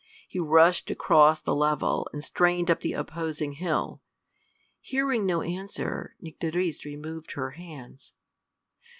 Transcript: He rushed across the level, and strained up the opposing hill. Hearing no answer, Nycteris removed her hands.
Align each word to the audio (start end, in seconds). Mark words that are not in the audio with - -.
He 0.27 0.39
rushed 0.39 0.89
across 0.89 1.41
the 1.41 1.53
level, 1.53 2.09
and 2.11 2.23
strained 2.25 2.71
up 2.71 2.79
the 2.79 2.93
opposing 2.93 3.51
hill. 3.51 4.01
Hearing 4.79 5.27
no 5.27 5.43
answer, 5.43 6.15
Nycteris 6.19 6.85
removed 6.85 7.33
her 7.33 7.51
hands. 7.51 8.15